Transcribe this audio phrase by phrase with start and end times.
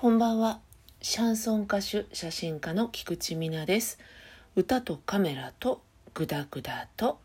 [0.00, 0.60] こんばんは。
[1.02, 3.98] シャンソン歌手、写真家の菊池美奈です。
[4.56, 5.82] 歌とカメラと
[6.14, 7.18] グダグダと。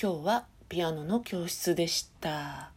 [0.00, 2.70] 今日はピアノの教室でした。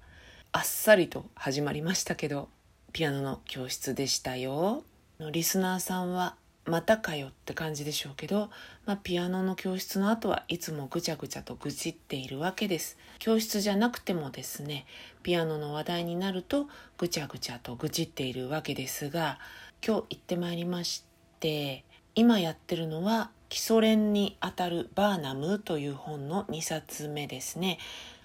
[0.52, 2.50] あっさりと始まりましたけど、
[2.91, 4.84] ピアノの教室でしたよ。
[5.32, 6.36] リスナーさんは
[6.70, 8.49] またかよって感じでしょうけど、
[8.85, 12.97] まあ、ピアノの教室の後はいつもぐちゃぐちゃと愚痴っているわけです。
[13.20, 14.85] 教室じゃなくてもですね
[15.23, 19.39] ピアノの話題になるとぐちゃぐちゃと愚痴っているわけですが
[19.85, 21.03] 今日行ってまいりまし
[21.39, 21.84] て
[22.16, 27.80] 今やってるのは基礎練にあたるバーナムという本の2冊目ですね。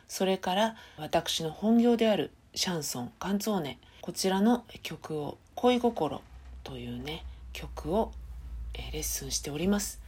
[0.06, 3.78] それから私の本業であるシャンソンカンツォーネ。
[4.00, 6.20] こちらの曲を恋心
[6.62, 7.24] というね
[7.55, 8.12] 曲を
[8.74, 10.01] えレッスンしております。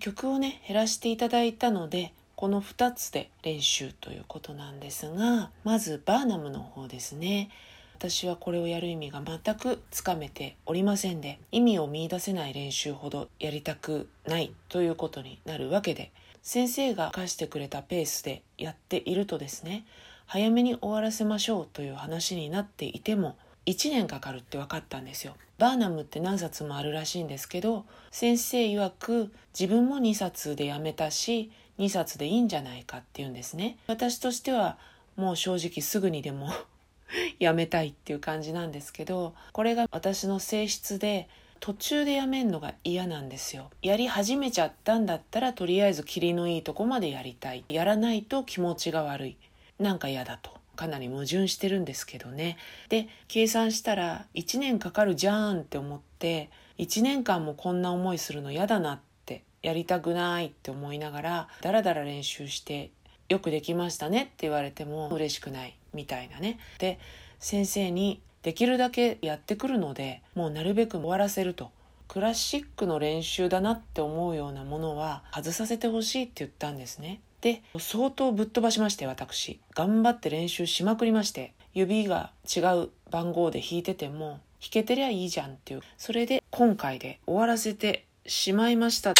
[0.00, 7.50] 曲をね減らしていただいたのでこの2つで練習ということなんですがまずバーナムの方ですね。
[7.98, 19.84] 私はこれをやる意味が全くつかめておりませんで意味を見いだせない練習ほどやりたくないということになるわけで先生が課してくれたペースでやっているとですね
[20.26, 23.36] 早めに終わらせましょうという話になっていても
[23.68, 25.34] 1年かかるって分かったんですよ。
[25.58, 33.76] バーナムって何冊もあるらしいんですけど先生曰く自分も2冊でやめたし2冊でいいんじゃないかって言うんですね。
[33.86, 34.78] 私としては
[35.16, 36.50] もう正直すぐにでも
[37.38, 41.28] やめたいっていう感じなんですけどこれが私の性質で
[41.60, 43.70] 途中でやめんのが嫌なんですよ。
[43.82, 47.64] やり始めちゃったんだったらとりあえず霧のいいとこまでやりたい。
[47.68, 49.36] やらないと気持ちが悪い。
[49.78, 50.57] なんか嫌だと。
[50.78, 52.56] かなり矛盾してるんですけどね。
[52.88, 62.92] で計算したら1年かかるじゃんって思って1年間もこんな思いするの嫌だなってやりたくないって思いながらだらだら練習して
[63.28, 66.60] よくできましたねって言われても嬉しくないみたいなね。
[66.78, 67.00] で
[67.40, 71.72] 先生にできるだけやってくるのでもうなるべく終わらせると。
[72.06, 77.20] クラシックの練習だなって思うようなものは外させてほしいって言ったんですね。
[77.40, 79.60] で相当ぶっ飛ばしまして私。
[79.74, 85.82] 頑張って練習しまくりまして指が違う番号で弾いてても弾けてりゃいいじゃんっていう。
[85.96, 89.10] それで今回で終わらせてしまいました。
[89.10, 89.12] イ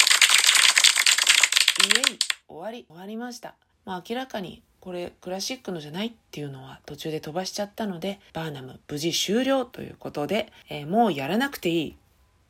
[2.11, 2.19] エイ
[2.49, 3.55] 終わり終わりました。
[3.85, 11.97] まあ明らかにこれクラシックのじゃないっていうのは途中で飛ばしちゃったのでバーナム無事終了ということで、えー、もうやらなくていい。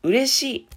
[0.02, 0.68] 嬉しい。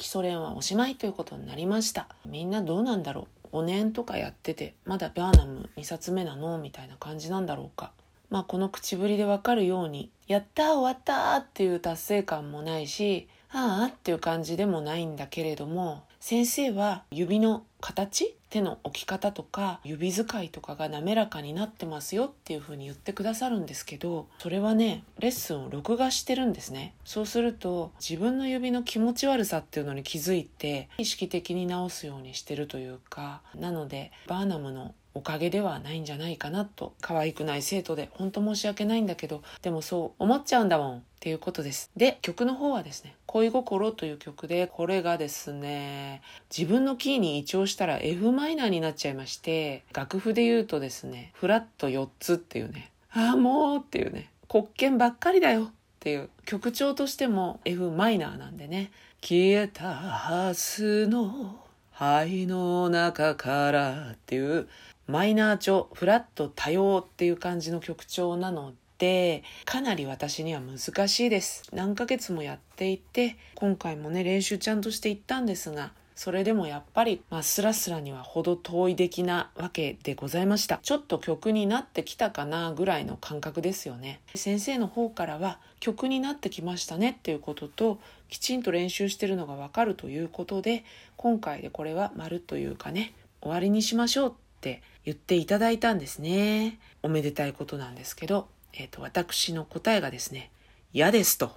[0.00, 6.56] 基礎練はおしまいということになりましたみんなどうなんだろう？5年とかやっててまだバーナム2冊目なの？
[6.56, 7.92] みたいな感じなんだろうか。
[8.30, 26.94] まあこの口ぶりでわかるようにやった終わったっていう達成感もないしああっていう感じでもないんだけれども先生は指の形手の置き方とか指使いとかが滑らかになってますよっていう風に言ってくださるんですけどそれはねレッスンを録画してるんですね。
[27.04, 41.90] そうすると自分の指の気持ち悪さっていうのに気づいて意識的に直すようにしてるというかなのでバーナムのおかげではないんじゃないかなと可愛くない生徒で本当申し訳ないんだけどでもそう思っちゃうんだもんっていうことです。
[41.96, 46.22] で曲の方はですね「恋心」という曲でこれがですね
[46.56, 55.70] 自分のキーに移調したら f マイナーになっちゃいまして楽譜で言うとですねフラット4つっていうねああもうっていうね黒鍵ばっかりだよっ
[56.00, 61.60] ていう曲調としても F マイナーなんでね消えたはずの
[61.90, 64.68] 灰の中からっていう
[65.10, 71.64] マイナー調フラット多様っていう感じの曲調なのでかなり私には難しいです。
[71.72, 80.78] 何ヶ月もやっていて今回もね練習ちゃんとしていったんですがそれでもやっぱり、まあ、スラスラには程遠い出来なわけでございました。
[80.82, 84.20] ちょっと曲になってきたかなぐらいの感覚ですよね。
[84.36, 90.84] 先生の方からは曲になってきましたねっていうことときちんと練習してるのがわかるということで
[91.16, 96.78] 今回でこれは丸というかね終わりにしましょうって言っていただいたんですね。
[97.02, 100.50] おめでたいことなんですけど、えっ、ー、と、私の答えがですね、
[100.92, 101.52] 嫌ですと。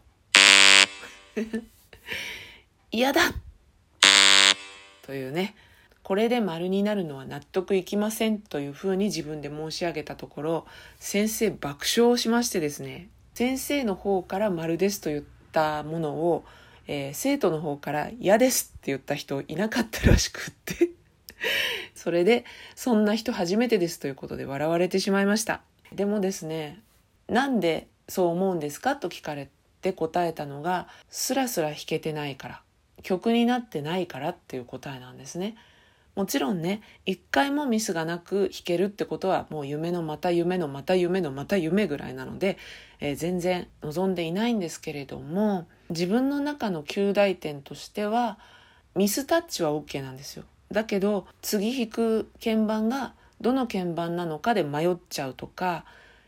[2.92, 3.22] 嫌だ
[5.02, 5.54] というね、
[6.02, 10.68] これで丸になるのは納得いきませんというふうに自分で申し上げたところ、
[10.98, 16.46] 先生爆笑しましてですね、先生の方から丸ですと言ったものを、
[16.88, 20.90] えー、生徒の方から嫌ですって言った人いなかったらしくって
[22.04, 22.44] それで、
[22.76, 25.62] そんな人初めてですということで笑われてしまいました。
[25.96, 26.82] でもですね、
[27.30, 29.48] なんでそう思うんですかと聞かれ
[29.82, 32.62] て答えたのが、スラスラ弾けてないから、
[33.04, 35.56] 曲になってないからっていう答えなんですね。
[36.16, 42.60] もちろんね一回もミスがなく弾けるってことはもう夢のまた夢のまた夢のまた夢ぐらいなので、
[43.00, 48.38] えー、全然望んでいないんですけれども自分の中の旧大点としては
[48.94, 50.44] ミスタッチは OK なんですよ。
[50.74, 55.86] だけど次弾く鍵盤がどの鍵盤なのかで迷っちゃうとか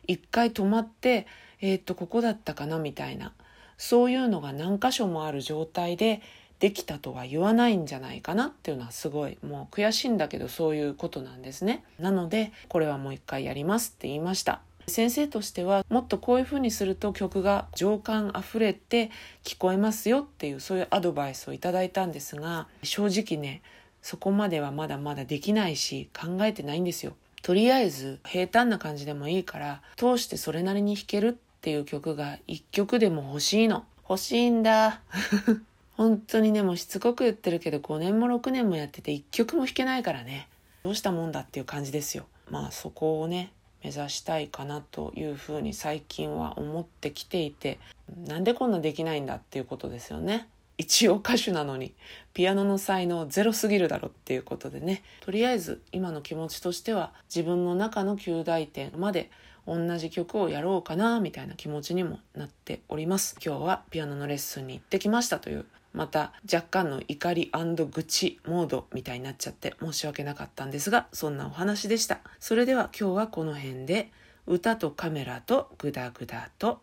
[0.08, 1.28] 一回止まって
[1.62, 3.34] えー、っとここだったかなみたいな
[3.78, 6.22] そういうのが何箇所もある状態で
[6.60, 11.84] できたとは言わないんじゃないかなっていうのはすごいもう悔しいんだけどそういうことなんですね。
[12.00, 14.62] なのでこれはもう一回やりますって言いました。
[14.88, 19.10] 先生としてはもっとこういう風にすると曲が情感あふれて
[19.44, 23.64] 聞こえますよっていうそういうアドバイスをいただいたんですが正直ね
[24.06, 27.14] そこまではまだまだできないし考えてないんですよ。
[27.42, 31.32] とりあえず平坦な感じでもいいから通してそれなりに弾けるっ
[31.62, 33.84] ていう曲が一曲でも欲しいの。
[34.08, 35.02] 欲しいんだ。
[35.98, 40.50] 本当にね、もうしつこく言ってるけど、5年も6年もやってて1曲も弾けないからね。
[40.84, 42.28] どうしたもんだっていう感じですよ。
[42.52, 43.52] まあそこをね、
[43.84, 47.80] 目指したいかなというふうに最近は思ってきていて、
[48.28, 50.48] なんでこんなできないんだっていうことですよね。
[50.78, 51.94] 一応歌手なのに
[52.34, 55.04] ピアノの才能ゼロすぎるだろっていうことでね。
[55.22, 59.32] とりあえず今の気持ちとしては自分の中の9大点まで
[59.68, 63.38] 同じ曲をやろうかなみたいな気持ちにもなっております。
[63.44, 72.20] 今日はピアノのレッスンに行ってきましたというまた若干の怒り愚痴モードみたいになっちゃって申し訳なかったんですがそんなお話でした。
[72.40, 74.12] それでは今日はこの辺で
[74.46, 76.82] 歌とカメラとグダグダと。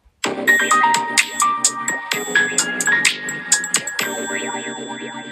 [4.32, 4.49] 終
[4.87, 5.31] わりやねん。